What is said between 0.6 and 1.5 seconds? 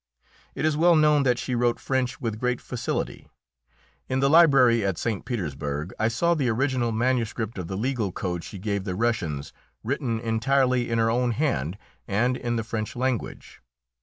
is well known that